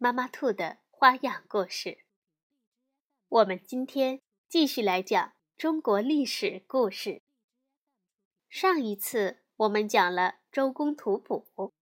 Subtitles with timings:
[0.00, 1.98] 妈妈兔的花样故事。
[3.28, 7.20] 我们今天继续来讲中国历史故事。
[8.48, 11.72] 上一次我们讲了周公吐哺，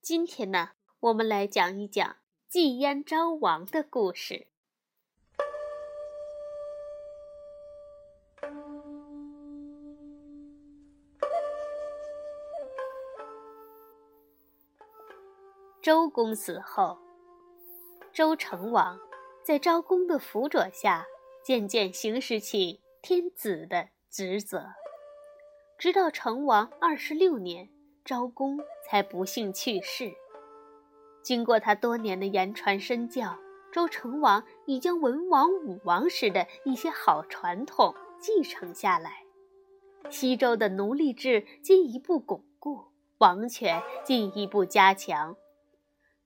[0.00, 2.16] 今天呢，我们来讲一讲
[2.48, 4.48] 晋燕昭王的故事。
[15.80, 17.01] 周公死后。
[18.12, 19.00] 周成王
[19.42, 21.06] 在昭公的辅佐下，
[21.42, 24.66] 渐渐行使起天子的职责，
[25.78, 27.70] 直到成王二十六年，
[28.04, 30.12] 昭公才不幸去世。
[31.22, 33.38] 经过他多年的言传身教，
[33.72, 39.24] 周成王已将文王、武王时的一些好传统继承下来，
[40.10, 45.34] 西周的奴隶制进一步巩固，王权进一步加强。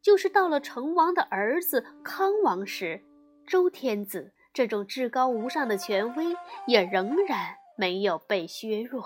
[0.06, 3.02] 就是到了成王的儿子康王时，
[3.44, 6.26] 周天子这种至高无上的权威
[6.68, 9.04] 也仍然没有被削弱。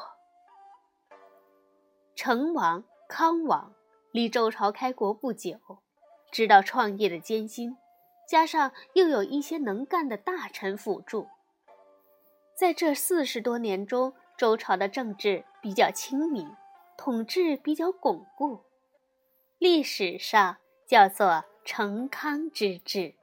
[2.14, 3.72] 成王、康王
[4.12, 5.58] 离周朝开国不久，
[6.30, 7.78] 知道创业的艰辛，
[8.28, 11.28] 加上又有一些能干的大臣辅助，
[12.54, 16.54] 在这四十多年中，周朝的政治比较清明，
[16.98, 18.60] 统治比较巩固，
[19.56, 20.58] 历史上。
[20.90, 23.14] 叫做成康之治。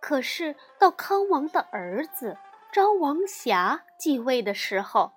[0.00, 2.36] 可是到康王的儿子
[2.70, 5.12] 昭王瑕继位的时候，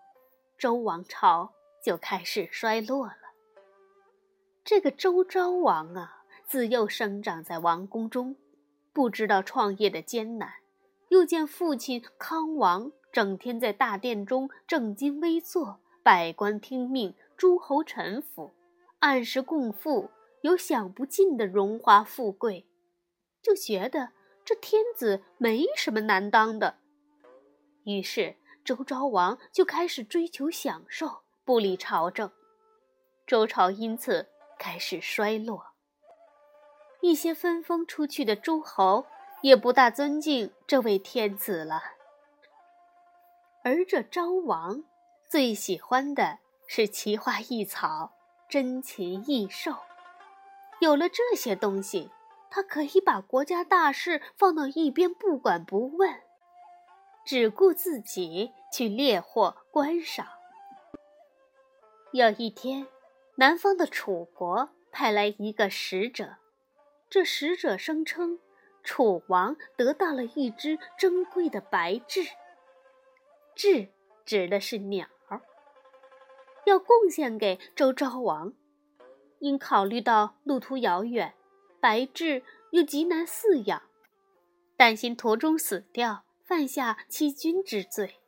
[0.58, 1.52] 周王朝
[1.84, 3.18] 就开始衰落了。
[4.64, 8.38] 这个周昭王啊，自幼生长在王宫中，
[8.94, 10.50] 不知道创业的艰难，
[11.10, 18.54] 又见父亲康王整天在大殿中正襟危坐，百官听命，诸侯臣服，
[19.00, 20.10] 按时供赋。
[20.42, 22.68] 有享不尽的荣华富贵，
[23.42, 24.12] 就觉得
[24.46, 26.78] 这天子没什么难当的。
[27.84, 32.32] 于是周昭王就开始追求享受，不理朝政。
[33.26, 35.68] 周朝因此开始衰落。
[37.02, 39.06] 一些分封出去的诸侯
[39.42, 41.82] 也不大尊敬这位天子了。
[43.64, 44.84] 而这昭王
[45.30, 48.14] 最喜欢的是奇花异草、
[48.50, 49.76] 珍禽异兽。
[50.80, 52.10] 有了这些东西，
[52.50, 56.22] 他可以把国家大事放到一边不管不问，
[57.26, 60.28] 只顾自己去猎获观赏。
[62.12, 62.88] 有一天，
[63.36, 66.38] 南方的楚国派来一个使者，
[67.10, 68.40] 这使者声称
[68.84, 72.32] 楚王得到了一只珍贵的白雉，
[73.56, 73.90] 雉
[74.26, 75.08] 指的是鸟，
[76.66, 78.54] 要贡献给周昭王。
[79.40, 81.34] 因考虑到路途遥远，
[81.80, 83.82] 白雉又极难饲养，
[84.78, 88.20] 担心途中死掉，犯下欺君之罪，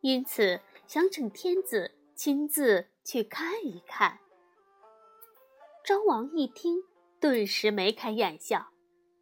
[0.00, 4.18] 因此想请天子亲自去看一看。
[5.84, 6.84] 昭王一听，
[7.18, 8.68] 顿时眉开眼笑，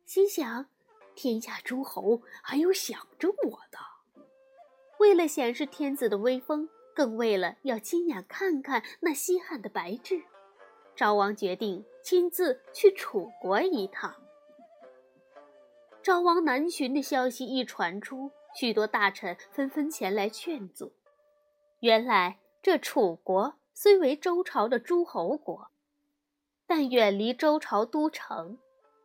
[0.04, 0.66] 心想：
[1.14, 3.78] 天下诸侯还有想着我的。
[4.98, 10.24] 为了显示天子的威风，更为了要亲眼看看那稀罕的白雉。
[11.00, 14.14] 昭王决定亲自去楚国一趟。
[16.02, 20.92] 昭王南巡的消息一传出，许多大臣纷纷前来劝阻。
[21.78, 25.70] 原来这楚国虽为周朝的诸侯国，
[26.66, 28.58] 但远离周朝都城，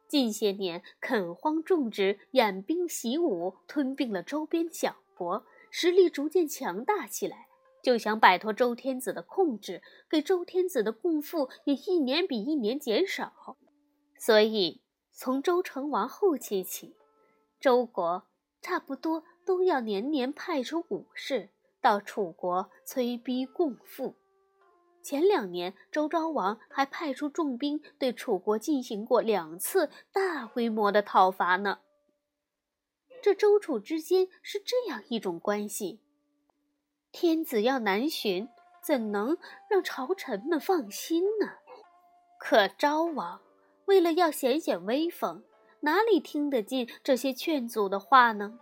[0.05, 7.44] 近些年垦荒种植、养兵习武，吞并了周边小国，实力逐渐强大起来。
[7.85, 13.57] 就想摆脱周天子的控制，给周天子的供赋也一年比一年减少，
[14.17, 16.95] 所以从周成王后期起，
[17.59, 18.23] 周国
[18.59, 24.15] 差不多都要年年派出武士到楚国催逼供赋。
[25.03, 31.81] 前两年，周昭王还派出重兵对楚国进行过两次大规模的讨伐呢。
[33.21, 35.99] 这周楚之间是这样一种关系。
[37.17, 38.49] 天子要南巡，
[38.81, 39.37] 怎能
[39.69, 41.47] 让朝臣们放心呢？
[42.37, 43.39] 可昭王
[43.85, 45.41] 为了要显显威风，
[45.79, 48.59] 哪里听得进这些劝阻的话呢？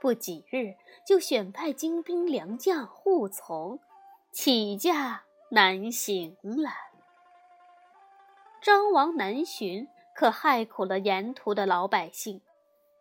[0.00, 0.74] 不几日，
[1.06, 3.78] 就选派精兵良将护从，
[4.32, 5.22] 起驾
[5.52, 6.70] 南行了。
[8.60, 12.40] 昭王南巡，可害苦了沿途的老百姓。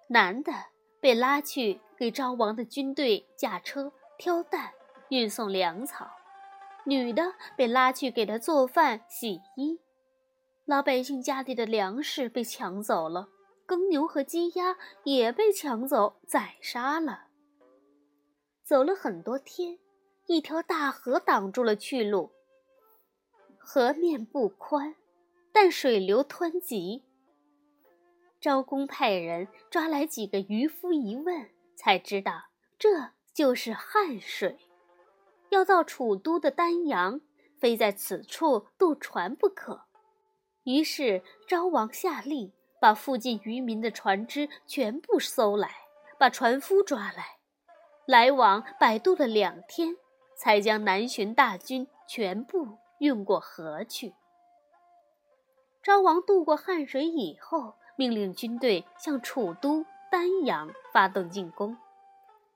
[0.09, 0.53] 男的
[0.99, 4.71] 被拉去给昭王的军队驾车、挑担、
[5.11, 6.05] 运送粮草；
[6.85, 9.81] 女的被拉去给他做饭、洗衣。
[10.63, 13.27] 老百姓家里的粮食被抢走了。
[13.65, 17.25] 耕牛和鸡鸭也被抢走宰杀了。
[18.63, 19.79] 走了很多天，
[20.27, 22.31] 一条大河挡住了去路。
[23.57, 24.95] 河面不宽，
[25.51, 27.03] 但水流湍急。
[28.39, 32.45] 昭公派人抓来几个渔夫一问，才知道
[32.79, 34.57] 这就是汉水，
[35.51, 37.21] 要到楚都的丹阳，
[37.59, 39.83] 非在此处渡船不可。
[40.63, 42.51] 于是昭王下令。
[42.81, 45.69] 把附近渔民的船只全部搜来，
[46.17, 47.37] 把船夫抓来，
[48.07, 49.95] 来往摆渡了两天，
[50.35, 54.15] 才将南巡大军全部运过河去。
[55.83, 61.77] 昭王渡过汉水以后，命令军队向楚都丹阳发动进攻。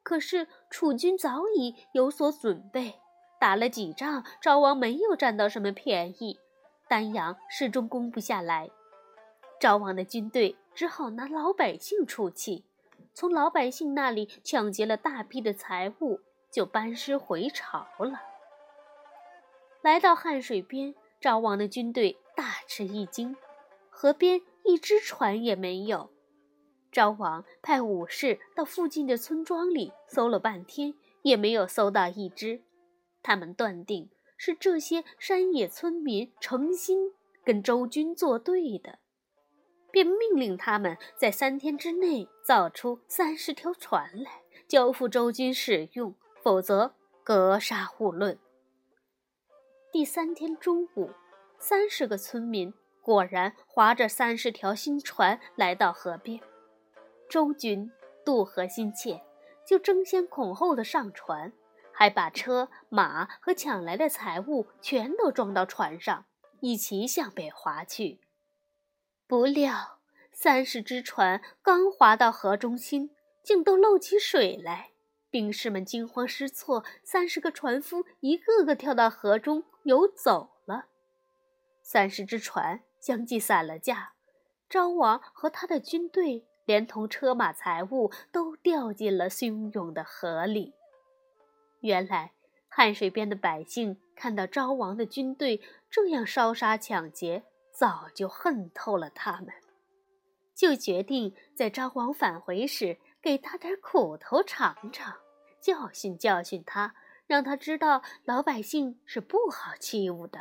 [0.05, 2.93] 可是楚军早已有所准备，
[3.39, 6.39] 打了几仗，昭王没有占到什么便宜，
[6.87, 8.69] 丹阳始终攻不下来。
[9.59, 12.65] 昭王的军队只好拿老百姓出气，
[13.15, 16.19] 从老百姓那里抢劫了大批的财物，
[16.51, 18.21] 就班师回朝了。
[19.81, 23.35] 来到汉水边，昭王的军队大吃一惊，
[23.89, 26.11] 河边一只船也没有。
[26.95, 30.93] 昭王派武士到附近的村庄里搜了半天，
[31.23, 32.61] 也没有搜到一只。
[33.21, 37.11] 他们断定是这些山野村民诚心
[37.43, 38.99] 跟周军作对的。
[39.91, 46.95] 便命令他们在三天之内造出三十条船来，交付周军使用，否则
[47.25, 48.39] 格杀勿论。
[49.91, 51.09] 第三天中午，
[51.59, 56.39] 三十个村民果然划着三十条新船来到河边。
[57.29, 57.91] 周军
[58.23, 59.23] 渡河心切，
[59.65, 61.51] 就争先恐后的上船，
[61.91, 66.25] 还把车马和抢来的财物全都装到船上，
[66.59, 68.19] 一齐向北划去。
[69.27, 69.99] 不料，
[70.31, 73.09] 三十只船刚划到河中心，
[73.43, 74.91] 竟都漏起水来。
[75.31, 80.85] 兵士们惊慌失措，三十个船夫一个个跳到河中游走了。
[81.81, 84.13] 三十只船相继散了架，
[84.69, 90.73] 昭王和他的军队连同车马财物都掉进了汹涌的河里。
[91.81, 92.33] 原来，
[92.67, 97.43] 汉水边的百姓看到昭王的军队这样烧杀抢劫。
[97.77, 99.53] 早就恨透了他们，
[100.55, 105.17] 就决定在昭王返回时给他点苦头尝尝，
[105.59, 106.95] 教训教训他，
[107.27, 110.39] 让他知道老百姓是不好欺负的。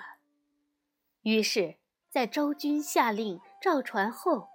[1.22, 1.74] 于是，
[2.08, 4.50] 在周军下令造船后，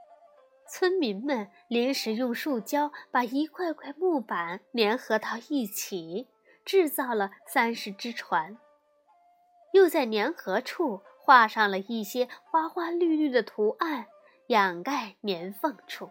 [0.69, 6.27] 村民们临时用树胶把一块块木板粘合到一起，
[6.63, 8.57] 制造了三十只船，
[9.73, 11.01] 又在粘合处。
[11.21, 14.07] 画上了一些花花绿绿的图案，
[14.47, 16.09] 掩盖年缝处。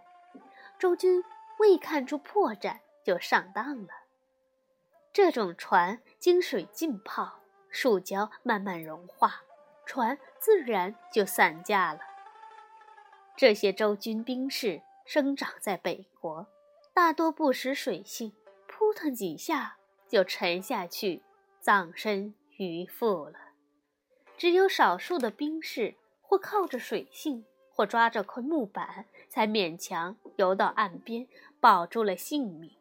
[0.79, 1.25] 周军
[1.59, 3.89] 未看出破绽，就上当了。
[5.13, 9.43] 这种船经水浸泡，树胶慢慢融化，
[9.85, 11.99] 船自然就散架了。
[13.39, 16.45] 这些周军兵士生长在北国，
[16.93, 18.33] 大多不识水性，
[18.67, 19.77] 扑腾几下
[20.09, 21.23] 就沉下去，
[21.61, 23.35] 葬身鱼腹了。
[24.37, 31.29] 只有少数的兵士，或靠着水性，或抓着块木板，才勉强游到岸边，
[31.61, 32.73] 保住了性命。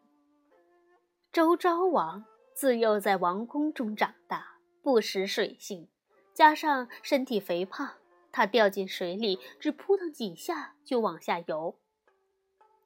[1.30, 5.86] 周昭王自幼在王宫中长大，不识水性，
[6.34, 7.94] 加上身体肥胖，
[8.38, 11.74] 他掉进水里只扑腾几下就往下游。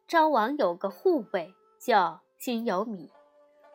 [0.09, 3.11] 昭王有个护卫叫辛有米，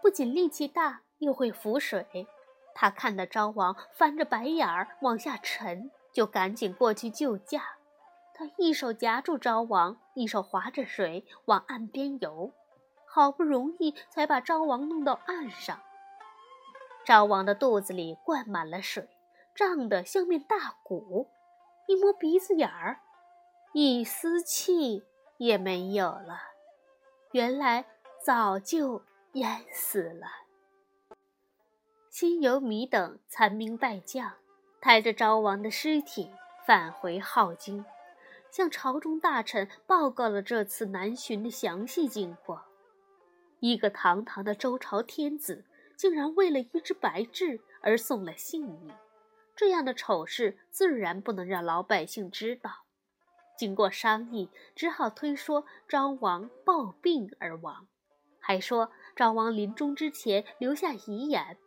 [0.01, 2.27] 不仅力气大，又会浮水。
[2.73, 7.77] 他看到昭王翻着白眼儿往下沉，就赶紧过去救驾。
[8.33, 12.53] 他一手夹住昭王，一手划着水往岸边游，
[13.05, 15.79] 好不容易才把昭王弄到岸上。
[17.05, 19.07] 昭王的肚子里灌满了水，
[19.53, 21.29] 胀得像面大鼓。
[21.87, 22.99] 一摸鼻子眼儿，
[23.73, 25.05] 一丝气
[25.37, 26.37] 也没有了，
[27.31, 27.85] 原来
[28.21, 29.01] 早就
[29.33, 30.27] 淹死了。
[32.09, 34.33] 辛有米等残兵败将，
[34.81, 36.29] 抬着昭王的尸体
[36.65, 37.85] 返回镐京，
[38.51, 42.65] 向朝中大臣报告了这次南巡的详细经过。
[43.59, 45.63] 一个堂堂的周朝天子，
[45.95, 48.91] 竟然为了一只白雉而送了性命，
[49.57, 52.85] 这样的丑事自然不能让老百姓知道。
[53.57, 57.87] 经过商议，只好推说昭王暴病而亡，
[58.39, 61.57] 还说昭王临终之前留下遗言，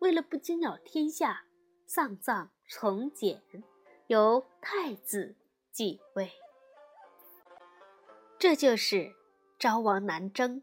[0.00, 1.44] 为了不惊扰天下，
[1.86, 3.42] 丧葬从简，
[4.08, 5.34] 由太子
[5.72, 6.30] 继位。
[8.38, 9.14] 这就是
[9.58, 10.62] 昭王南征。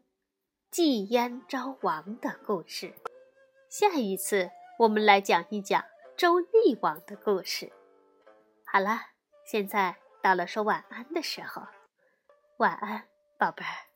[0.70, 2.94] 祭燕昭王的故事，
[3.68, 5.82] 下一次我们来讲一讲
[6.20, 7.72] 周厉王的故事。
[8.66, 9.00] 好了，
[9.46, 11.62] 现在到了说晚安的时候，
[12.58, 13.08] 晚安，
[13.38, 13.89] 宝贝儿。